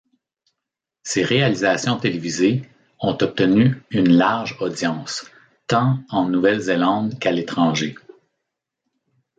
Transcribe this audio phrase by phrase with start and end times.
[1.03, 2.67] Ses réalisations télévisées
[3.01, 5.27] ont obtenu une large audience,
[5.67, 7.93] tant en Nouvelle-Zélande qu'à l'étranger.